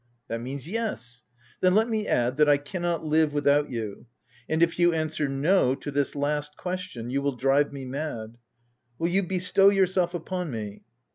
That 0.29 0.41
means 0.41 0.67
yes— 0.67 1.21
Then 1.61 1.75
let 1.75 1.87
me 1.87 2.07
add, 2.07 2.37
that 2.37 2.49
I 2.49 2.57
can 2.57 2.81
not 2.81 3.05
live 3.05 3.33
without 3.33 3.69
you, 3.69 4.07
and 4.49 4.63
if 4.63 4.79
you 4.79 4.93
answer, 4.93 5.27
No, 5.29 5.75
to 5.75 5.91
this 5.91 6.15
last 6.15 6.57
question, 6.57 7.11
you 7.11 7.21
will 7.21 7.35
drive 7.35 7.71
me 7.71 7.85
mad— 7.85 8.39
Will 8.97 9.09
you 9.09 9.21
bestow 9.21 9.69
yourself 9.69 10.15
upon 10.15 10.49
me 10.49 10.81